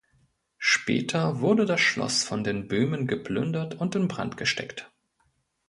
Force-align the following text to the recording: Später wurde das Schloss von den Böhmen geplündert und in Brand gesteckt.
Später 0.57 1.41
wurde 1.41 1.67
das 1.67 1.79
Schloss 1.79 2.23
von 2.23 2.43
den 2.43 2.67
Böhmen 2.67 3.05
geplündert 3.05 3.75
und 3.75 3.93
in 3.93 4.07
Brand 4.07 4.35
gesteckt. 4.35 4.89